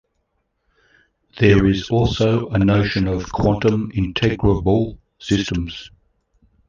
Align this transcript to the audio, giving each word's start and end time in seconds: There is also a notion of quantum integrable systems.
There 1.37 1.67
is 1.67 1.91
also 1.91 2.47
a 2.49 2.57
notion 2.57 3.07
of 3.07 3.31
quantum 3.31 3.91
integrable 3.91 4.97
systems. 5.19 5.91